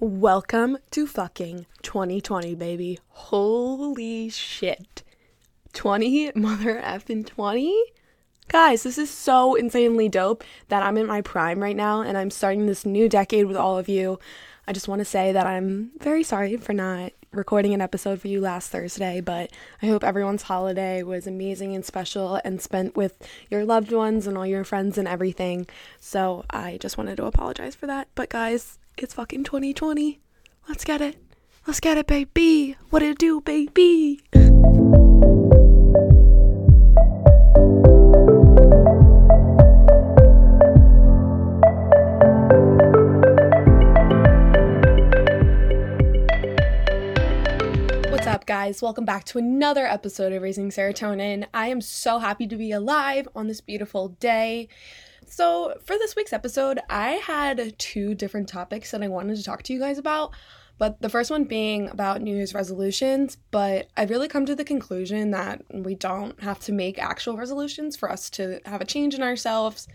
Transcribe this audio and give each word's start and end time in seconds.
Welcome 0.00 0.78
to 0.92 1.08
fucking 1.08 1.66
2020, 1.82 2.54
baby. 2.54 3.00
Holy 3.08 4.28
shit. 4.28 5.02
20 5.72 6.30
mother 6.36 6.80
effing 6.80 7.26
20? 7.26 7.76
Guys, 8.46 8.84
this 8.84 8.96
is 8.96 9.10
so 9.10 9.56
insanely 9.56 10.08
dope 10.08 10.44
that 10.68 10.84
I'm 10.84 10.96
in 10.98 11.08
my 11.08 11.20
prime 11.20 11.60
right 11.60 11.74
now 11.74 12.02
and 12.02 12.16
I'm 12.16 12.30
starting 12.30 12.66
this 12.66 12.86
new 12.86 13.08
decade 13.08 13.46
with 13.46 13.56
all 13.56 13.76
of 13.76 13.88
you. 13.88 14.20
I 14.68 14.72
just 14.72 14.86
want 14.86 15.00
to 15.00 15.04
say 15.04 15.32
that 15.32 15.48
I'm 15.48 15.90
very 15.98 16.22
sorry 16.22 16.56
for 16.58 16.72
not 16.72 17.10
recording 17.32 17.74
an 17.74 17.80
episode 17.80 18.20
for 18.20 18.28
you 18.28 18.40
last 18.40 18.70
Thursday, 18.70 19.20
but 19.20 19.50
I 19.82 19.86
hope 19.86 20.04
everyone's 20.04 20.42
holiday 20.42 21.02
was 21.02 21.26
amazing 21.26 21.74
and 21.74 21.84
special 21.84 22.40
and 22.44 22.62
spent 22.62 22.96
with 22.96 23.20
your 23.50 23.64
loved 23.64 23.90
ones 23.90 24.28
and 24.28 24.38
all 24.38 24.46
your 24.46 24.62
friends 24.62 24.96
and 24.96 25.08
everything. 25.08 25.66
So 25.98 26.44
I 26.50 26.78
just 26.80 26.96
wanted 26.96 27.16
to 27.16 27.26
apologize 27.26 27.74
for 27.74 27.88
that. 27.88 28.06
But 28.14 28.28
guys, 28.28 28.77
it's 29.02 29.14
fucking 29.14 29.44
2020. 29.44 30.20
Let's 30.68 30.84
get 30.84 31.00
it. 31.00 31.16
Let's 31.66 31.80
get 31.80 31.98
it, 31.98 32.06
baby. 32.06 32.76
What 32.90 33.02
it 33.02 33.18
do, 33.18 33.40
baby? 33.40 34.20
Guys? 48.68 48.82
Welcome 48.82 49.06
back 49.06 49.24
to 49.24 49.38
another 49.38 49.86
episode 49.86 50.30
of 50.34 50.42
Raising 50.42 50.68
Serotonin. 50.68 51.46
I 51.54 51.68
am 51.68 51.80
so 51.80 52.18
happy 52.18 52.46
to 52.46 52.54
be 52.54 52.70
alive 52.70 53.26
on 53.34 53.46
this 53.46 53.62
beautiful 53.62 54.08
day. 54.08 54.68
So, 55.26 55.78
for 55.86 55.96
this 55.96 56.14
week's 56.14 56.34
episode, 56.34 56.78
I 56.90 57.12
had 57.12 57.78
two 57.78 58.14
different 58.14 58.46
topics 58.46 58.90
that 58.90 59.02
I 59.02 59.08
wanted 59.08 59.38
to 59.38 59.42
talk 59.42 59.62
to 59.62 59.72
you 59.72 59.78
guys 59.80 59.96
about. 59.96 60.34
But 60.76 61.00
the 61.00 61.08
first 61.08 61.30
one 61.30 61.44
being 61.44 61.88
about 61.88 62.20
New 62.20 62.36
Year's 62.36 62.52
resolutions. 62.52 63.38
But 63.50 63.88
I've 63.96 64.10
really 64.10 64.28
come 64.28 64.44
to 64.44 64.54
the 64.54 64.66
conclusion 64.66 65.30
that 65.30 65.62
we 65.72 65.94
don't 65.94 66.38
have 66.42 66.60
to 66.60 66.72
make 66.72 66.98
actual 66.98 67.38
resolutions 67.38 67.96
for 67.96 68.12
us 68.12 68.28
to 68.30 68.60
have 68.66 68.82
a 68.82 68.84
change 68.84 69.14
in 69.14 69.22
ourselves. 69.22 69.88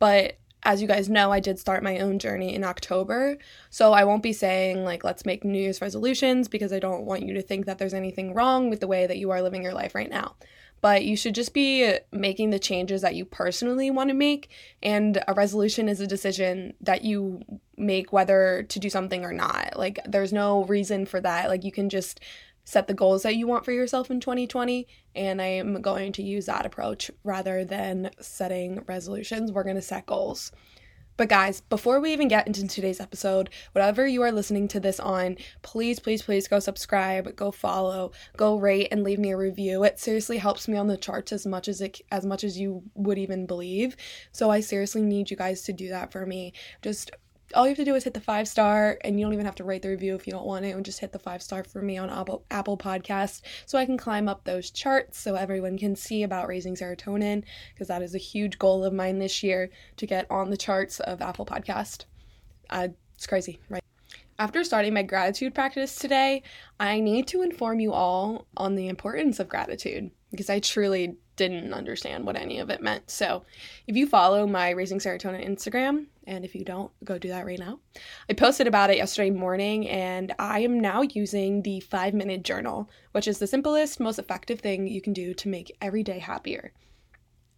But 0.00 0.36
as 0.66 0.82
you 0.82 0.88
guys 0.88 1.08
know, 1.08 1.30
I 1.30 1.38
did 1.38 1.60
start 1.60 1.84
my 1.84 2.00
own 2.00 2.18
journey 2.18 2.52
in 2.52 2.64
October. 2.64 3.38
So 3.70 3.92
I 3.92 4.02
won't 4.02 4.24
be 4.24 4.32
saying, 4.32 4.84
like, 4.84 5.04
let's 5.04 5.24
make 5.24 5.44
New 5.44 5.60
Year's 5.60 5.80
resolutions 5.80 6.48
because 6.48 6.72
I 6.72 6.80
don't 6.80 7.04
want 7.04 7.22
you 7.22 7.34
to 7.34 7.40
think 7.40 7.66
that 7.66 7.78
there's 7.78 7.94
anything 7.94 8.34
wrong 8.34 8.68
with 8.68 8.80
the 8.80 8.88
way 8.88 9.06
that 9.06 9.16
you 9.16 9.30
are 9.30 9.40
living 9.40 9.62
your 9.62 9.74
life 9.74 9.94
right 9.94 10.10
now. 10.10 10.34
But 10.80 11.04
you 11.04 11.16
should 11.16 11.36
just 11.36 11.54
be 11.54 11.98
making 12.10 12.50
the 12.50 12.58
changes 12.58 13.00
that 13.02 13.14
you 13.14 13.24
personally 13.24 13.92
want 13.92 14.10
to 14.10 14.14
make. 14.14 14.50
And 14.82 15.22
a 15.28 15.34
resolution 15.34 15.88
is 15.88 16.00
a 16.00 16.06
decision 16.06 16.74
that 16.80 17.02
you 17.02 17.42
make 17.76 18.12
whether 18.12 18.64
to 18.68 18.80
do 18.80 18.90
something 18.90 19.24
or 19.24 19.32
not. 19.32 19.74
Like, 19.76 20.00
there's 20.04 20.32
no 20.32 20.64
reason 20.64 21.06
for 21.06 21.20
that. 21.20 21.48
Like, 21.48 21.62
you 21.62 21.70
can 21.70 21.88
just 21.88 22.18
set 22.66 22.86
the 22.86 22.94
goals 22.94 23.22
that 23.22 23.36
you 23.36 23.46
want 23.46 23.64
for 23.64 23.72
yourself 23.72 24.10
in 24.10 24.20
2020 24.20 24.86
and 25.14 25.40
i 25.40 25.46
am 25.46 25.80
going 25.80 26.12
to 26.12 26.22
use 26.22 26.44
that 26.44 26.66
approach 26.66 27.10
rather 27.24 27.64
than 27.64 28.10
setting 28.20 28.82
resolutions. 28.86 29.52
We're 29.52 29.64
going 29.64 29.76
to 29.76 29.82
set 29.82 30.06
goals. 30.06 30.52
But 31.16 31.30
guys 31.30 31.62
before 31.62 31.98
we 31.98 32.12
even 32.12 32.28
get 32.28 32.46
into 32.46 32.68
today's 32.68 33.00
episode 33.00 33.48
whatever 33.72 34.06
you 34.06 34.20
are 34.20 34.32
listening 34.32 34.68
to 34.68 34.80
this 34.80 35.00
on 35.00 35.38
please 35.62 35.98
please 35.98 36.20
please 36.22 36.46
go 36.46 36.58
subscribe 36.58 37.34
go 37.34 37.50
follow 37.50 38.12
go 38.36 38.58
rate 38.58 38.88
and 38.92 39.02
leave 39.02 39.18
me 39.18 39.30
a 39.30 39.36
review. 39.36 39.82
It 39.82 39.98
seriously 39.98 40.36
helps 40.36 40.68
me 40.68 40.76
on 40.76 40.88
the 40.88 40.98
charts 40.98 41.32
as 41.32 41.46
much 41.46 41.68
as 41.68 41.80
it 41.80 42.02
as 42.12 42.26
much 42.26 42.44
as 42.44 42.58
you 42.58 42.82
would 42.94 43.16
even 43.16 43.46
believe. 43.46 43.96
So 44.32 44.50
i 44.50 44.60
seriously 44.60 45.00
need 45.00 45.30
you 45.30 45.38
guys 45.38 45.62
to 45.62 45.72
do 45.72 45.88
that 45.88 46.12
for 46.12 46.26
me. 46.26 46.52
Just 46.82 47.10
all 47.54 47.64
you 47.64 47.70
have 47.70 47.76
to 47.76 47.84
do 47.84 47.94
is 47.94 48.04
hit 48.04 48.14
the 48.14 48.20
five 48.20 48.48
star 48.48 48.98
and 49.02 49.18
you 49.18 49.24
don't 49.24 49.32
even 49.32 49.46
have 49.46 49.54
to 49.54 49.64
write 49.64 49.82
the 49.82 49.88
review 49.88 50.14
if 50.14 50.26
you 50.26 50.32
don't 50.32 50.46
want 50.46 50.64
it 50.64 50.70
and 50.70 50.84
just 50.84 51.00
hit 51.00 51.12
the 51.12 51.18
five 51.18 51.42
star 51.42 51.62
for 51.62 51.80
me 51.80 51.96
on 51.96 52.10
apple 52.10 52.44
apple 52.50 52.76
podcast 52.76 53.42
so 53.66 53.78
i 53.78 53.86
can 53.86 53.96
climb 53.96 54.28
up 54.28 54.44
those 54.44 54.70
charts 54.70 55.18
so 55.18 55.34
everyone 55.34 55.78
can 55.78 55.94
see 55.94 56.22
about 56.22 56.48
raising 56.48 56.74
serotonin 56.74 57.42
because 57.72 57.88
that 57.88 58.02
is 58.02 58.14
a 58.14 58.18
huge 58.18 58.58
goal 58.58 58.84
of 58.84 58.92
mine 58.92 59.18
this 59.18 59.42
year 59.42 59.70
to 59.96 60.06
get 60.06 60.26
on 60.30 60.50
the 60.50 60.56
charts 60.56 61.00
of 61.00 61.22
apple 61.22 61.46
podcast. 61.46 62.04
Uh, 62.70 62.88
it's 63.14 63.26
crazy 63.26 63.60
right? 63.68 63.82
After 64.38 64.64
starting 64.64 64.92
my 64.92 65.02
gratitude 65.02 65.54
practice 65.54 65.96
today 65.96 66.42
i 66.80 67.00
need 67.00 67.28
to 67.28 67.42
inform 67.42 67.80
you 67.80 67.92
all 67.92 68.46
on 68.56 68.74
the 68.74 68.88
importance 68.88 69.38
of 69.38 69.48
gratitude 69.48 70.10
because 70.30 70.50
i 70.50 70.58
truly 70.58 71.16
didn't 71.36 71.72
understand 71.72 72.24
what 72.24 72.36
any 72.36 72.58
of 72.58 72.70
it 72.70 72.82
meant. 72.82 73.10
So, 73.10 73.44
if 73.86 73.96
you 73.96 74.06
follow 74.06 74.46
my 74.46 74.70
Raising 74.70 74.98
Serotonin 74.98 75.46
Instagram, 75.46 76.06
and 76.26 76.44
if 76.44 76.54
you 76.54 76.64
don't, 76.64 76.90
go 77.04 77.18
do 77.18 77.28
that 77.28 77.46
right 77.46 77.58
now. 77.58 77.78
I 78.28 78.32
posted 78.32 78.66
about 78.66 78.90
it 78.90 78.96
yesterday 78.96 79.30
morning, 79.30 79.88
and 79.88 80.34
I 80.38 80.60
am 80.60 80.80
now 80.80 81.02
using 81.02 81.62
the 81.62 81.80
five 81.80 82.14
minute 82.14 82.42
journal, 82.42 82.90
which 83.12 83.28
is 83.28 83.38
the 83.38 83.46
simplest, 83.46 84.00
most 84.00 84.18
effective 84.18 84.60
thing 84.60 84.88
you 84.88 85.00
can 85.00 85.12
do 85.12 85.34
to 85.34 85.48
make 85.48 85.76
every 85.80 86.02
day 86.02 86.18
happier. 86.18 86.72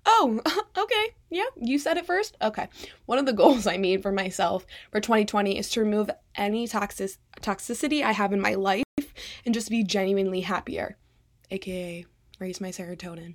Oh, 0.04 0.40
okay. 0.78 1.14
Yeah, 1.30 1.44
you 1.56 1.78
said 1.78 1.96
it 1.96 2.06
first? 2.06 2.36
Okay. 2.42 2.68
One 3.06 3.18
of 3.18 3.26
the 3.26 3.32
goals 3.32 3.66
I 3.66 3.76
made 3.76 4.02
for 4.02 4.12
myself 4.12 4.66
for 4.90 5.00
2020 5.00 5.58
is 5.58 5.70
to 5.70 5.80
remove 5.80 6.10
any 6.34 6.66
toxic- 6.66 7.18
toxicity 7.40 8.02
I 8.02 8.12
have 8.12 8.32
in 8.32 8.40
my 8.40 8.54
life 8.54 8.84
and 9.44 9.54
just 9.54 9.70
be 9.70 9.84
genuinely 9.84 10.42
happier, 10.42 10.96
aka 11.50 12.06
raise 12.38 12.60
my 12.60 12.68
serotonin 12.68 13.34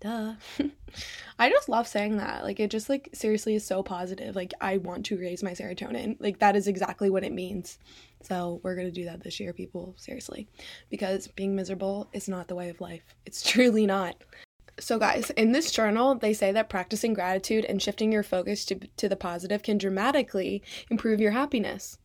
duh. 0.00 0.34
I 1.38 1.50
just 1.50 1.68
love 1.68 1.86
saying 1.86 2.16
that. 2.16 2.44
Like 2.44 2.60
it 2.60 2.70
just 2.70 2.88
like 2.88 3.10
seriously 3.12 3.54
is 3.54 3.66
so 3.66 3.82
positive. 3.82 4.34
Like 4.34 4.54
i 4.60 4.78
want 4.78 5.06
to 5.06 5.18
raise 5.18 5.42
my 5.42 5.52
serotonin. 5.52 6.16
Like 6.20 6.38
that 6.38 6.56
is 6.56 6.68
exactly 6.68 7.10
what 7.10 7.24
it 7.24 7.32
means. 7.32 7.78
So 8.22 8.60
we're 8.62 8.76
gonna 8.76 8.90
do 8.90 9.04
that 9.04 9.22
this 9.22 9.38
year 9.40 9.52
people 9.52 9.94
seriously. 9.96 10.48
Because 10.90 11.28
being 11.28 11.54
miserable 11.54 12.08
is 12.12 12.28
not 12.28 12.48
the 12.48 12.54
way 12.54 12.68
of 12.68 12.80
life. 12.80 13.02
It's 13.26 13.42
truly 13.50 13.86
not. 13.86 14.16
So 14.80 14.98
guys 14.98 15.30
in 15.30 15.52
this 15.52 15.72
journal 15.72 16.14
they 16.14 16.32
say 16.32 16.52
that 16.52 16.68
practicing 16.68 17.14
gratitude 17.14 17.64
and 17.64 17.82
shifting 17.82 18.12
your 18.12 18.22
focus 18.22 18.64
to, 18.66 18.76
to 18.96 19.08
the 19.08 19.16
positive 19.16 19.62
can 19.62 19.78
dramatically 19.78 20.62
improve 20.90 21.20
your 21.20 21.32
happiness. 21.32 21.98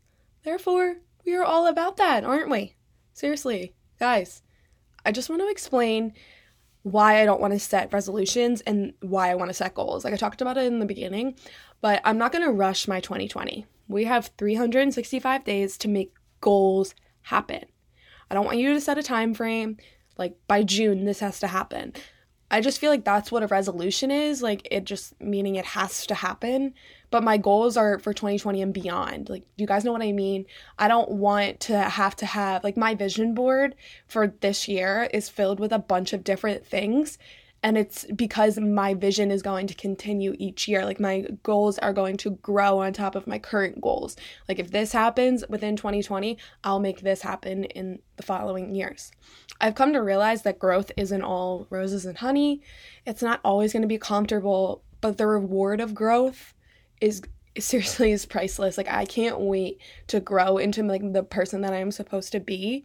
Therefore 0.43 0.97
we 1.25 1.35
are 1.35 1.43
all 1.43 1.67
about 1.67 1.97
that 1.97 2.23
aren't 2.23 2.49
we? 2.49 2.75
Seriously 3.13 3.73
guys 3.99 4.41
i 5.05 5.11
just 5.11 5.29
want 5.29 5.41
to 5.41 5.49
explain 5.49 6.13
why 6.83 7.21
I 7.21 7.25
don't 7.25 7.41
want 7.41 7.53
to 7.53 7.59
set 7.59 7.93
resolutions 7.93 8.61
and 8.61 8.93
why 9.01 9.31
I 9.31 9.35
want 9.35 9.49
to 9.49 9.53
set 9.53 9.73
goals. 9.73 10.03
Like 10.03 10.13
I 10.13 10.17
talked 10.17 10.41
about 10.41 10.57
it 10.57 10.65
in 10.65 10.79
the 10.79 10.85
beginning, 10.85 11.35
but 11.81 12.01
I'm 12.03 12.17
not 12.17 12.31
going 12.31 12.43
to 12.43 12.51
rush 12.51 12.87
my 12.87 12.99
2020. 12.99 13.65
We 13.87 14.03
have 14.05 14.31
365 14.37 15.43
days 15.43 15.77
to 15.79 15.87
make 15.87 16.13
goals 16.41 16.93
happen. 17.21 17.63
I 18.29 18.35
don't 18.35 18.45
want 18.45 18.57
you 18.57 18.73
to 18.73 18.81
set 18.81 18.97
a 18.97 19.03
time 19.03 19.33
frame 19.33 19.77
like 20.17 20.35
by 20.47 20.63
June 20.63 21.05
this 21.05 21.19
has 21.19 21.39
to 21.39 21.47
happen. 21.47 21.93
I 22.53 22.61
just 22.61 22.77
feel 22.79 22.91
like 22.91 23.03
that's 23.03 23.31
what 23.31 23.41
a 23.41 23.47
resolution 23.47 24.11
is, 24.11 24.43
like 24.43 24.67
it 24.69 24.83
just 24.83 25.19
meaning 25.19 25.55
it 25.55 25.65
has 25.65 26.05
to 26.05 26.13
happen. 26.13 26.75
But 27.09 27.23
my 27.23 27.37
goals 27.37 27.77
are 27.77 27.97
for 27.97 28.13
2020 28.13 28.61
and 28.61 28.71
beyond. 28.71 29.27
Like, 29.27 29.41
do 29.57 29.63
you 29.63 29.65
guys 29.65 29.83
know 29.83 29.91
what 29.91 30.03
I 30.03 30.11
mean? 30.11 30.45
I 30.77 30.87
don't 30.87 31.09
want 31.09 31.61
to 31.61 31.79
have 31.79 32.15
to 32.17 32.27
have 32.27 32.63
like 32.63 32.77
my 32.77 32.93
vision 32.93 33.33
board 33.33 33.73
for 34.05 34.27
this 34.27 34.67
year 34.67 35.09
is 35.11 35.29
filled 35.29 35.59
with 35.59 35.71
a 35.71 35.79
bunch 35.79 36.13
of 36.13 36.23
different 36.23 36.63
things 36.63 37.17
and 37.63 37.77
it's 37.77 38.05
because 38.13 38.59
my 38.59 38.93
vision 38.93 39.31
is 39.31 39.41
going 39.41 39.67
to 39.67 39.73
continue 39.73 40.35
each 40.37 40.67
year. 40.67 40.83
Like 40.83 40.99
my 40.99 41.25
goals 41.43 41.79
are 41.79 41.93
going 41.93 42.17
to 42.17 42.31
grow 42.31 42.79
on 42.79 42.91
top 42.91 43.15
of 43.15 43.25
my 43.25 43.39
current 43.39 43.79
goals. 43.79 44.17
Like 44.49 44.59
if 44.59 44.71
this 44.71 44.91
happens 44.91 45.45
within 45.47 45.77
2020 45.77 46.37
i'll 46.65 46.79
make 46.79 47.01
this 47.01 47.21
happen 47.21 47.63
in 47.63 47.99
the 48.17 48.23
following 48.23 48.75
years. 48.75 49.13
I've 49.61 49.75
come 49.75 49.93
to 49.93 50.01
realize 50.01 50.41
that 50.41 50.59
growth 50.59 50.91
isn't 50.97 51.21
all 51.21 51.65
roses 51.69 52.05
and 52.05 52.17
honey. 52.17 52.61
It's 53.05 53.21
not 53.21 53.39
always 53.45 53.71
going 53.71 53.81
to 53.81 53.87
be 53.87 53.97
comfortable 53.97 54.83
but 54.99 55.17
the 55.17 55.27
reward 55.27 55.79
of 55.79 55.95
growth 55.95 56.53
is 56.99 57.21
seriously 57.57 58.11
is 58.11 58.25
priceless. 58.25 58.77
Like 58.77 58.89
i 58.89 59.05
can't 59.05 59.39
wait 59.39 59.79
to 60.07 60.19
grow 60.19 60.57
into 60.57 60.83
like 60.83 61.13
the 61.13 61.23
person 61.23 61.61
that 61.61 61.73
i'm 61.73 61.91
supposed 61.91 62.33
to 62.33 62.41
be 62.41 62.83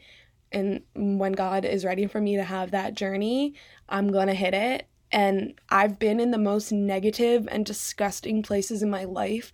and 0.53 0.83
when 0.95 1.33
God 1.33 1.65
is 1.65 1.85
ready 1.85 2.07
for 2.07 2.21
me 2.21 2.37
to 2.37 2.45
have 2.45 2.71
that 2.71 2.95
journey, 2.95 3.55
I'm 3.89 4.11
going 4.11 4.29
to 4.29 4.35
hit 4.35 4.55
it. 4.55 4.87
And 5.11 5.55
I've 5.71 5.99
been 5.99 6.21
in 6.21 6.31
the 6.31 6.39
most 6.39 6.71
negative 6.73 7.49
and 7.51 7.65
disgusting 7.65 8.43
places 8.43 8.83
in 8.83 8.91
my 8.91 9.05
life 9.05 9.51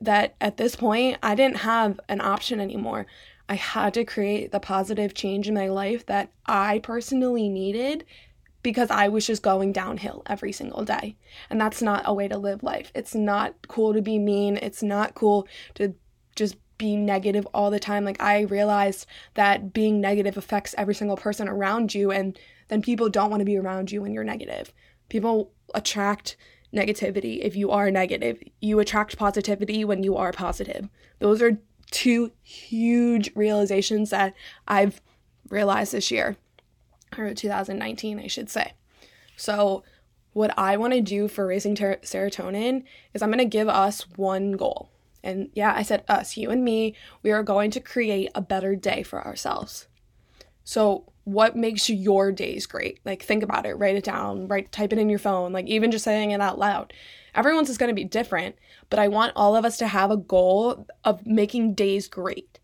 that 0.00 0.34
at 0.40 0.56
this 0.56 0.76
point 0.76 1.18
I 1.22 1.34
didn't 1.34 1.58
have 1.58 2.00
an 2.08 2.20
option 2.20 2.60
anymore. 2.60 3.06
I 3.48 3.54
had 3.54 3.94
to 3.94 4.04
create 4.04 4.52
the 4.52 4.60
positive 4.60 5.14
change 5.14 5.48
in 5.48 5.54
my 5.54 5.68
life 5.68 6.06
that 6.06 6.30
I 6.46 6.80
personally 6.80 7.48
needed 7.48 8.04
because 8.62 8.90
I 8.90 9.08
was 9.08 9.26
just 9.26 9.42
going 9.42 9.72
downhill 9.72 10.22
every 10.26 10.50
single 10.50 10.84
day. 10.84 11.16
And 11.50 11.60
that's 11.60 11.80
not 11.80 12.02
a 12.04 12.14
way 12.14 12.26
to 12.26 12.36
live 12.36 12.64
life. 12.64 12.90
It's 12.94 13.14
not 13.14 13.54
cool 13.68 13.94
to 13.94 14.02
be 14.02 14.18
mean. 14.18 14.56
It's 14.56 14.82
not 14.82 15.14
cool 15.14 15.46
to 15.74 15.94
just 16.34 16.56
be 16.78 16.96
negative 16.96 17.46
all 17.54 17.70
the 17.70 17.80
time. 17.80 18.04
Like 18.04 18.22
I 18.22 18.42
realized 18.42 19.06
that 19.34 19.72
being 19.72 20.00
negative 20.00 20.36
affects 20.36 20.74
every 20.76 20.94
single 20.94 21.16
person 21.16 21.48
around 21.48 21.94
you 21.94 22.10
and 22.10 22.38
then 22.68 22.82
people 22.82 23.08
don't 23.08 23.30
want 23.30 23.40
to 23.40 23.46
be 23.46 23.56
around 23.56 23.92
you 23.92 24.02
when 24.02 24.12
you're 24.12 24.24
negative. 24.24 24.72
People 25.08 25.52
attract 25.74 26.36
negativity 26.74 27.40
if 27.40 27.56
you 27.56 27.70
are 27.70 27.90
negative. 27.90 28.42
You 28.60 28.80
attract 28.80 29.16
positivity 29.16 29.84
when 29.84 30.02
you 30.02 30.16
are 30.16 30.32
positive. 30.32 30.88
Those 31.18 31.40
are 31.42 31.58
two 31.90 32.32
huge 32.42 33.30
realizations 33.34 34.10
that 34.10 34.34
I've 34.66 35.00
realized 35.48 35.92
this 35.92 36.10
year, 36.10 36.36
or 37.16 37.32
2019, 37.32 38.18
I 38.18 38.26
should 38.26 38.50
say. 38.50 38.72
So, 39.36 39.84
what 40.32 40.52
I 40.58 40.76
want 40.76 40.92
to 40.92 41.00
do 41.00 41.28
for 41.28 41.46
raising 41.46 41.74
ter- 41.74 41.96
serotonin 41.96 42.82
is 43.14 43.22
I'm 43.22 43.30
going 43.30 43.38
to 43.38 43.44
give 43.44 43.68
us 43.68 44.06
one 44.16 44.52
goal. 44.52 44.90
And 45.26 45.50
yeah, 45.54 45.74
I 45.74 45.82
said 45.82 46.04
us, 46.08 46.36
you 46.36 46.50
and 46.50 46.64
me, 46.64 46.94
we 47.22 47.32
are 47.32 47.42
going 47.42 47.72
to 47.72 47.80
create 47.80 48.30
a 48.34 48.40
better 48.40 48.76
day 48.76 49.02
for 49.02 49.26
ourselves. 49.26 49.88
So, 50.62 51.12
what 51.24 51.56
makes 51.56 51.90
your 51.90 52.30
days 52.30 52.66
great? 52.66 53.00
Like, 53.04 53.22
think 53.22 53.42
about 53.42 53.66
it, 53.66 53.74
write 53.74 53.96
it 53.96 54.04
down, 54.04 54.46
write, 54.46 54.70
type 54.70 54.92
it 54.92 54.98
in 55.00 55.10
your 55.10 55.18
phone, 55.18 55.52
like, 55.52 55.66
even 55.66 55.90
just 55.90 56.04
saying 56.04 56.30
it 56.30 56.40
out 56.40 56.58
loud. 56.58 56.92
Everyone's 57.34 57.68
is 57.68 57.78
going 57.78 57.88
to 57.88 57.94
be 57.94 58.04
different, 58.04 58.54
but 58.88 59.00
I 59.00 59.08
want 59.08 59.32
all 59.34 59.56
of 59.56 59.64
us 59.64 59.76
to 59.78 59.88
have 59.88 60.12
a 60.12 60.16
goal 60.16 60.86
of 61.04 61.26
making 61.26 61.74
days 61.74 62.06
great. 62.06 62.60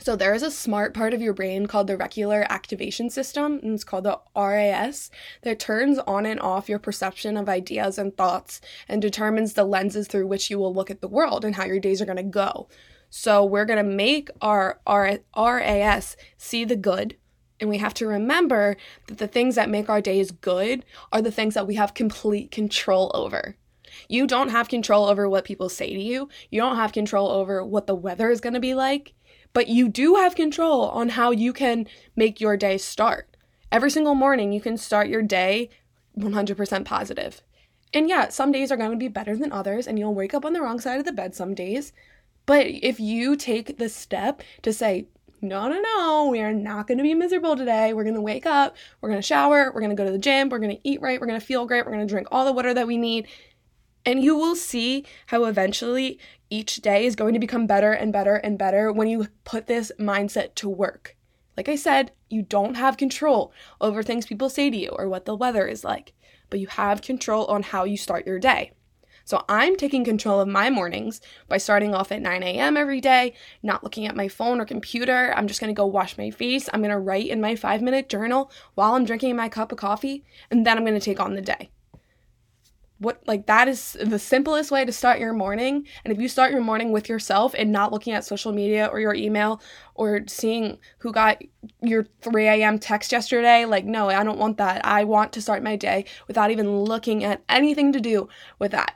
So 0.00 0.16
there 0.16 0.34
is 0.34 0.42
a 0.42 0.50
smart 0.50 0.94
part 0.94 1.12
of 1.12 1.20
your 1.20 1.34
brain 1.34 1.66
called 1.66 1.86
the 1.86 1.96
reticular 1.96 2.46
activation 2.48 3.10
system, 3.10 3.60
and 3.62 3.74
it's 3.74 3.84
called 3.84 4.04
the 4.04 4.20
RAS, 4.36 5.10
that 5.42 5.58
turns 5.58 5.98
on 6.00 6.24
and 6.24 6.40
off 6.40 6.68
your 6.68 6.78
perception 6.78 7.36
of 7.36 7.48
ideas 7.48 7.98
and 7.98 8.16
thoughts 8.16 8.60
and 8.88 9.02
determines 9.02 9.54
the 9.54 9.64
lenses 9.64 10.06
through 10.06 10.26
which 10.26 10.50
you 10.50 10.58
will 10.58 10.72
look 10.72 10.90
at 10.90 11.00
the 11.00 11.08
world 11.08 11.44
and 11.44 11.56
how 11.56 11.64
your 11.64 11.80
days 11.80 12.00
are 12.00 12.06
going 12.06 12.16
to 12.16 12.22
go. 12.22 12.68
So 13.10 13.44
we're 13.44 13.64
going 13.64 13.84
to 13.84 13.90
make 13.90 14.30
our, 14.40 14.80
RAS 14.86 16.16
see 16.36 16.64
the 16.64 16.76
good, 16.76 17.16
and 17.60 17.68
we 17.68 17.78
have 17.78 17.94
to 17.94 18.06
remember 18.06 18.76
that 19.08 19.18
the 19.18 19.26
things 19.26 19.56
that 19.56 19.70
make 19.70 19.88
our 19.88 20.00
days 20.00 20.30
good 20.30 20.84
are 21.12 21.22
the 21.22 21.32
things 21.32 21.54
that 21.54 21.66
we 21.66 21.74
have 21.74 21.94
complete 21.94 22.50
control 22.50 23.10
over. 23.14 23.56
You 24.08 24.26
don't 24.26 24.50
have 24.50 24.68
control 24.68 25.06
over 25.06 25.28
what 25.28 25.44
people 25.44 25.68
say 25.68 25.92
to 25.92 26.00
you. 26.00 26.28
You 26.50 26.60
don't 26.60 26.76
have 26.76 26.92
control 26.92 27.28
over 27.30 27.64
what 27.64 27.86
the 27.86 27.94
weather 27.94 28.30
is 28.30 28.40
going 28.40 28.54
to 28.54 28.60
be 28.60 28.74
like, 28.74 29.14
but 29.52 29.68
you 29.68 29.88
do 29.88 30.16
have 30.16 30.34
control 30.34 30.88
on 30.90 31.10
how 31.10 31.30
you 31.30 31.52
can 31.52 31.86
make 32.16 32.40
your 32.40 32.56
day 32.56 32.78
start. 32.78 33.36
Every 33.70 33.90
single 33.90 34.14
morning, 34.14 34.52
you 34.52 34.60
can 34.60 34.76
start 34.76 35.08
your 35.08 35.22
day 35.22 35.70
100% 36.18 36.84
positive. 36.84 37.42
And 37.92 38.08
yeah, 38.08 38.28
some 38.28 38.52
days 38.52 38.70
are 38.70 38.76
going 38.76 38.90
to 38.90 38.96
be 38.96 39.08
better 39.08 39.36
than 39.36 39.52
others, 39.52 39.86
and 39.86 39.98
you'll 39.98 40.14
wake 40.14 40.34
up 40.34 40.44
on 40.44 40.52
the 40.52 40.60
wrong 40.60 40.80
side 40.80 40.98
of 40.98 41.04
the 41.04 41.12
bed 41.12 41.34
some 41.34 41.54
days. 41.54 41.92
But 42.46 42.66
if 42.66 42.98
you 42.98 43.36
take 43.36 43.78
the 43.78 43.88
step 43.88 44.42
to 44.62 44.72
say, 44.72 45.08
no, 45.40 45.68
no, 45.68 45.80
no, 45.80 46.28
we 46.30 46.40
are 46.40 46.52
not 46.52 46.86
going 46.86 46.98
to 46.98 47.04
be 47.04 47.14
miserable 47.14 47.56
today. 47.56 47.92
We're 47.92 48.04
going 48.04 48.14
to 48.14 48.20
wake 48.20 48.46
up, 48.46 48.76
we're 49.00 49.10
going 49.10 49.20
to 49.20 49.26
shower, 49.26 49.70
we're 49.72 49.80
going 49.80 49.90
to 49.90 49.96
go 49.96 50.04
to 50.04 50.10
the 50.10 50.18
gym, 50.18 50.48
we're 50.48 50.58
going 50.58 50.76
to 50.76 50.88
eat 50.88 51.00
right, 51.00 51.20
we're 51.20 51.26
going 51.26 51.38
to 51.38 51.46
feel 51.46 51.66
great, 51.66 51.84
we're 51.86 51.92
going 51.92 52.06
to 52.06 52.12
drink 52.12 52.28
all 52.30 52.44
the 52.44 52.52
water 52.52 52.74
that 52.74 52.86
we 52.86 52.96
need. 52.96 53.28
And 54.08 54.24
you 54.24 54.34
will 54.34 54.56
see 54.56 55.04
how 55.26 55.44
eventually 55.44 56.18
each 56.48 56.76
day 56.76 57.04
is 57.04 57.14
going 57.14 57.34
to 57.34 57.38
become 57.38 57.66
better 57.66 57.92
and 57.92 58.10
better 58.10 58.36
and 58.36 58.56
better 58.56 58.90
when 58.90 59.06
you 59.06 59.28
put 59.44 59.66
this 59.66 59.92
mindset 60.00 60.54
to 60.54 60.68
work. 60.70 61.14
Like 61.58 61.68
I 61.68 61.76
said, 61.76 62.12
you 62.30 62.40
don't 62.40 62.76
have 62.76 62.96
control 62.96 63.52
over 63.82 64.02
things 64.02 64.24
people 64.24 64.48
say 64.48 64.70
to 64.70 64.76
you 64.78 64.88
or 64.88 65.10
what 65.10 65.26
the 65.26 65.36
weather 65.36 65.66
is 65.66 65.84
like, 65.84 66.14
but 66.48 66.58
you 66.58 66.68
have 66.68 67.02
control 67.02 67.44
on 67.48 67.62
how 67.62 67.84
you 67.84 67.98
start 67.98 68.26
your 68.26 68.38
day. 68.38 68.72
So 69.26 69.44
I'm 69.46 69.76
taking 69.76 70.06
control 70.06 70.40
of 70.40 70.48
my 70.48 70.70
mornings 70.70 71.20
by 71.46 71.58
starting 71.58 71.94
off 71.94 72.10
at 72.10 72.22
9 72.22 72.42
a.m. 72.42 72.78
every 72.78 73.02
day, 73.02 73.34
not 73.62 73.84
looking 73.84 74.06
at 74.06 74.16
my 74.16 74.28
phone 74.28 74.58
or 74.58 74.64
computer. 74.64 75.34
I'm 75.36 75.48
just 75.48 75.60
gonna 75.60 75.74
go 75.74 75.84
wash 75.84 76.16
my 76.16 76.30
face. 76.30 76.66
I'm 76.72 76.80
gonna 76.80 76.98
write 76.98 77.26
in 77.26 77.42
my 77.42 77.56
five 77.56 77.82
minute 77.82 78.08
journal 78.08 78.50
while 78.74 78.94
I'm 78.94 79.04
drinking 79.04 79.36
my 79.36 79.50
cup 79.50 79.70
of 79.70 79.76
coffee, 79.76 80.24
and 80.50 80.66
then 80.66 80.78
I'm 80.78 80.86
gonna 80.86 80.98
take 80.98 81.20
on 81.20 81.34
the 81.34 81.42
day 81.42 81.68
what 82.98 83.22
like 83.26 83.46
that 83.46 83.68
is 83.68 83.96
the 84.00 84.18
simplest 84.18 84.70
way 84.70 84.84
to 84.84 84.92
start 84.92 85.20
your 85.20 85.32
morning. 85.32 85.86
And 86.04 86.12
if 86.12 86.20
you 86.20 86.28
start 86.28 86.50
your 86.50 86.60
morning 86.60 86.90
with 86.90 87.08
yourself 87.08 87.54
and 87.56 87.70
not 87.70 87.92
looking 87.92 88.12
at 88.12 88.24
social 88.24 88.52
media 88.52 88.86
or 88.86 88.98
your 88.98 89.14
email 89.14 89.60
or 89.94 90.22
seeing 90.26 90.78
who 90.98 91.12
got 91.12 91.40
your 91.80 92.06
3 92.22 92.46
a.m 92.46 92.78
text 92.78 93.12
yesterday 93.12 93.64
like 93.64 93.84
no 93.84 94.08
i 94.08 94.24
don't 94.24 94.38
want 94.38 94.56
that. 94.58 94.84
I 94.84 95.04
want 95.04 95.32
to 95.32 95.42
start 95.42 95.62
my 95.62 95.76
day 95.76 96.04
without 96.26 96.50
even 96.50 96.80
looking 96.80 97.24
at 97.24 97.42
anything 97.48 97.92
to 97.92 98.00
do 98.00 98.28
with 98.58 98.72
that. 98.72 98.94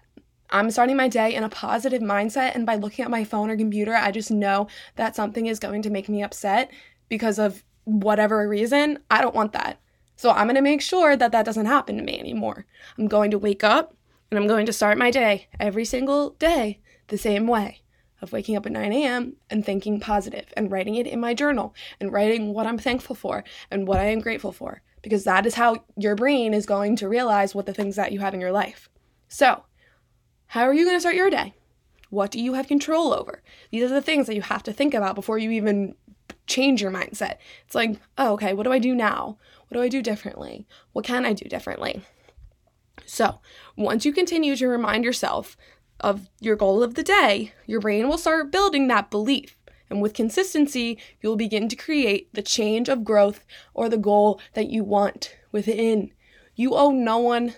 I'm 0.51 0.71
starting 0.71 0.97
my 0.97 1.09
day 1.09 1.35
in 1.35 1.45
a 1.45 1.49
positive 1.49 2.03
mindset 2.03 2.55
and 2.55 2.67
by 2.67 2.77
looking 2.77 3.05
at 3.05 3.11
my 3.11 3.25
phone 3.25 3.51
or 3.51 3.57
computer 3.57 3.95
i 3.95 4.11
just 4.11 4.31
know 4.31 4.69
that 4.97 5.17
something 5.17 5.47
is 5.47 5.59
going 5.59 5.83
to 5.83 5.91
make 5.91 6.09
me 6.09 6.23
upset 6.23 6.71
because 7.09 7.39
of 7.39 7.63
whatever 7.85 8.49
reason. 8.49 8.99
I 9.11 9.21
don't 9.21 9.35
want 9.35 9.53
that 9.53 9.79
so 10.23 10.31
I'm 10.31 10.47
going 10.47 10.55
to 10.55 10.63
make 10.63 10.81
sure 10.81 11.17
that 11.17 11.33
that 11.33 11.45
doesn't 11.45 11.67
happen 11.67 11.97
to 11.97 12.03
me 12.05 12.17
anymore. 12.17 12.65
I'm 12.97 13.09
going 13.09 13.33
to 13.33 13.41
wake 13.41 13.65
up 13.65 13.97
and 14.31 14.39
I'm 14.39 14.47
going 14.47 14.67
to 14.67 14.73
start 14.73 14.97
my 14.97 15.11
day 15.11 15.49
every 15.59 15.85
single 15.85 16.31
day 16.39 16.79
the 17.09 17.19
same 17.19 17.49
way 17.49 17.83
of 18.21 18.31
waking 18.31 18.55
up 18.55 18.65
at 18.65 18.71
9 18.71 18.93
a.m. 18.93 19.33
and 19.51 19.67
thinking 19.67 19.99
positive 19.99 20.47
and 20.57 20.71
writing 20.71 20.95
it 20.95 21.09
in 21.09 21.19
my 21.19 21.35
journal 21.35 21.75
and 21.99 22.13
writing 22.13 22.55
what 22.55 22.69
I'm 22.69 22.79
thankful 22.79 23.17
for 23.17 23.43
and 23.69 23.89
what 23.89 23.99
I 23.99 24.05
am 24.05 24.21
grateful 24.21 24.53
for 24.53 24.83
because 25.03 25.25
that 25.25 25.45
is 25.45 25.57
how 25.57 25.85
your 25.97 26.15
brain 26.15 26.55
is 26.55 26.67
going 26.67 26.95
to 26.99 27.09
realize 27.09 27.53
what 27.53 27.67
the 27.67 27.75
things 27.75 27.97
that 27.97 28.13
you 28.13 28.21
have 28.21 28.33
in 28.33 28.41
your 28.41 28.53
life. 28.53 28.89
So, 29.27 29.65
how 30.47 30.63
are 30.63 30.73
you 30.73 30.85
going 30.85 30.95
to 30.95 31.01
start 31.01 31.17
your 31.17 31.31
day? 31.31 31.55
What 32.11 32.31
do 32.31 32.41
you 32.41 32.53
have 32.53 32.69
control 32.69 33.13
over? 33.13 33.43
These 33.73 33.91
are 33.91 33.95
the 33.95 34.01
things 34.01 34.29
that 34.29 34.37
you 34.37 34.43
have 34.43 34.63
to 34.63 34.73
think 34.73 34.95
about 34.95 35.17
before 35.17 35.39
you 35.39 35.51
even 35.51 35.97
change 36.47 36.83
your 36.83 36.91
mindset. 36.91 37.37
It's 37.67 37.75
like, 37.75 37.99
oh, 38.19 38.35
okay, 38.35 38.53
what 38.53 38.65
do 38.65 38.73
I 38.73 38.79
do 38.79 38.95
now? 38.95 39.39
What 39.73 39.79
do 39.79 39.85
I 39.85 39.89
do 39.89 40.03
differently? 40.03 40.67
What 40.93 41.07
can 41.07 41.25
I 41.25 41.33
do 41.33 41.49
differently? 41.49 42.03
So, 43.07 43.41
once 43.75 44.05
you 44.05 44.13
continue 44.13 44.55
to 44.55 44.69
remind 44.69 45.03
yourself 45.03 45.57
of 45.99 46.29
your 46.41 46.57
goal 46.57 46.83
of 46.83 46.95
the 46.95 47.03
day, 47.03 47.55
your 47.65 47.81
brain 47.81 48.07
will 48.07 48.19
start 48.19 48.53
building 48.53 48.87
that 48.89 49.11
belief. 49.11 49.57
And 49.89 50.03
with 50.03 50.13
consistency, 50.13 50.99
you'll 51.23 51.37
begin 51.37 51.71
to 51.71 51.75
create 51.75 52.29
the 52.35 52.43
change 52.43 52.91
of 52.91 53.03
growth 53.03 53.47
or 53.73 53.89
the 53.89 53.97
goal 53.97 54.39
that 54.53 54.69
you 54.69 54.85
want 54.85 55.35
within. 55.53 56.13
You 56.55 56.75
owe 56.75 56.91
no 56.91 57.17
one, 57.17 57.55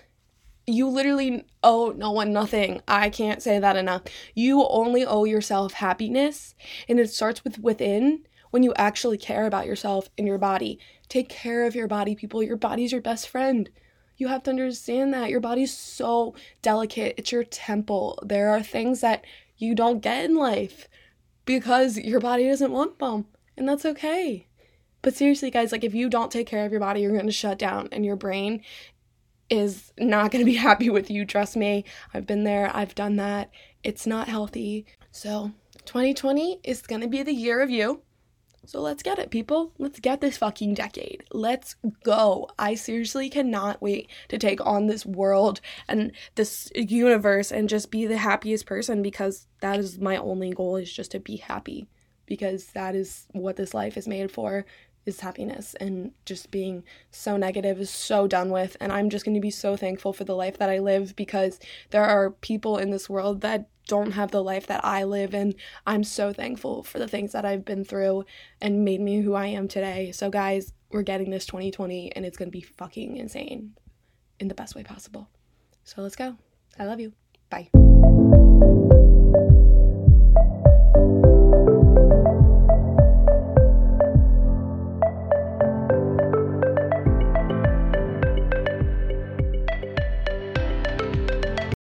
you 0.65 0.87
literally 0.87 1.43
owe 1.63 1.93
no 1.97 2.11
one 2.11 2.31
nothing. 2.31 2.81
I 2.87 3.09
can't 3.09 3.43
say 3.43 3.59
that 3.59 3.75
enough. 3.75 4.03
You 4.33 4.65
only 4.69 5.03
owe 5.05 5.25
yourself 5.25 5.73
happiness, 5.73 6.55
and 6.87 6.97
it 6.97 7.09
starts 7.09 7.43
with 7.43 7.59
within 7.59 8.23
when 8.55 8.63
you 8.63 8.73
actually 8.77 9.17
care 9.17 9.45
about 9.45 9.65
yourself 9.65 10.07
and 10.17 10.25
your 10.25 10.37
body. 10.37 10.79
Take 11.09 11.27
care 11.27 11.65
of 11.65 11.75
your 11.75 11.89
body, 11.89 12.15
people. 12.15 12.41
Your 12.41 12.55
body's 12.55 12.93
your 12.93 13.01
best 13.01 13.27
friend. 13.27 13.69
You 14.15 14.29
have 14.29 14.43
to 14.43 14.49
understand 14.49 15.13
that. 15.13 15.29
Your 15.29 15.41
body's 15.41 15.77
so 15.77 16.35
delicate. 16.61 17.15
It's 17.17 17.33
your 17.33 17.43
temple. 17.43 18.17
There 18.25 18.51
are 18.51 18.63
things 18.63 19.01
that 19.01 19.25
you 19.57 19.75
don't 19.75 19.99
get 19.99 20.23
in 20.23 20.37
life 20.37 20.87
because 21.43 21.97
your 21.97 22.21
body 22.21 22.47
doesn't 22.47 22.71
want 22.71 22.97
them. 22.97 23.25
And 23.57 23.67
that's 23.67 23.83
okay. 23.83 24.47
But 25.01 25.15
seriously, 25.15 25.51
guys, 25.51 25.73
like 25.73 25.83
if 25.83 25.93
you 25.93 26.09
don't 26.09 26.31
take 26.31 26.47
care 26.47 26.65
of 26.65 26.71
your 26.71 26.79
body, 26.79 27.01
you're 27.01 27.11
going 27.11 27.25
to 27.25 27.33
shut 27.33 27.59
down 27.59 27.89
and 27.91 28.05
your 28.05 28.15
brain 28.15 28.61
is 29.49 29.91
not 29.99 30.31
going 30.31 30.45
to 30.45 30.49
be 30.49 30.55
happy 30.69 30.89
with 30.89 31.11
you. 31.11 31.25
Trust 31.25 31.57
me. 31.57 31.83
I've 32.13 32.25
been 32.25 32.45
there. 32.45 32.71
I've 32.73 32.95
done 32.95 33.17
that. 33.17 33.51
It's 33.83 34.07
not 34.07 34.29
healthy. 34.29 34.85
So, 35.11 35.51
2020 35.83 36.61
is 36.63 36.83
going 36.83 37.01
to 37.01 37.09
be 37.09 37.21
the 37.21 37.33
year 37.33 37.59
of 37.59 37.69
you. 37.69 38.01
So 38.65 38.81
let's 38.81 39.03
get 39.03 39.19
it, 39.19 39.29
people. 39.29 39.71
Let's 39.77 39.99
get 39.99 40.21
this 40.21 40.37
fucking 40.37 40.73
decade. 40.73 41.23
Let's 41.31 41.75
go. 42.03 42.49
I 42.57 42.75
seriously 42.75 43.29
cannot 43.29 43.81
wait 43.81 44.09
to 44.29 44.37
take 44.37 44.65
on 44.65 44.87
this 44.87 45.05
world 45.05 45.61
and 45.87 46.11
this 46.35 46.71
universe 46.75 47.51
and 47.51 47.69
just 47.69 47.91
be 47.91 48.05
the 48.05 48.17
happiest 48.17 48.65
person 48.65 49.01
because 49.01 49.47
that 49.61 49.79
is 49.79 49.99
my 49.99 50.17
only 50.17 50.51
goal 50.51 50.75
is 50.75 50.91
just 50.91 51.11
to 51.11 51.19
be 51.19 51.37
happy 51.37 51.87
because 52.25 52.67
that 52.67 52.95
is 52.95 53.27
what 53.31 53.55
this 53.55 53.73
life 53.73 53.97
is 53.97 54.07
made 54.07 54.31
for 54.31 54.65
is 55.05 55.19
happiness 55.19 55.75
and 55.75 56.11
just 56.25 56.49
being 56.49 56.83
so 57.11 57.37
negative 57.37 57.79
is 57.79 57.89
so 57.89 58.27
done 58.27 58.49
with 58.49 58.75
and 58.79 58.91
i'm 58.91 59.09
just 59.09 59.23
going 59.23 59.35
to 59.35 59.41
be 59.41 59.51
so 59.51 59.75
thankful 59.75 60.11
for 60.11 60.23
the 60.23 60.35
life 60.35 60.57
that 60.57 60.69
i 60.69 60.79
live 60.79 61.15
because 61.15 61.59
there 61.91 62.03
are 62.03 62.31
people 62.31 62.77
in 62.77 62.89
this 62.89 63.07
world 63.07 63.41
that 63.41 63.67
don't 63.87 64.11
have 64.11 64.31
the 64.31 64.43
life 64.43 64.67
that 64.67 64.83
I 64.83 65.03
live 65.03 65.33
and 65.33 65.55
I'm 65.85 66.03
so 66.03 66.33
thankful 66.33 66.83
for 66.83 66.99
the 66.99 67.07
things 67.07 67.31
that 67.33 67.45
I've 67.45 67.65
been 67.65 67.85
through 67.85 68.25
and 68.61 68.85
made 68.85 69.01
me 69.01 69.21
who 69.21 69.33
I 69.33 69.47
am 69.47 69.67
today. 69.67 70.11
So 70.11 70.29
guys, 70.29 70.73
we're 70.91 71.03
getting 71.03 71.29
this 71.29 71.45
2020 71.45 72.15
and 72.15 72.25
it's 72.25 72.37
going 72.37 72.47
to 72.47 72.57
be 72.57 72.61
fucking 72.61 73.17
insane 73.17 73.75
in 74.39 74.47
the 74.47 74.55
best 74.55 74.75
way 74.75 74.83
possible. 74.83 75.29
So 75.83 76.01
let's 76.01 76.15
go. 76.15 76.35
I 76.79 76.85
love 76.85 76.99
you. 76.99 77.13
Bye. 77.49 77.69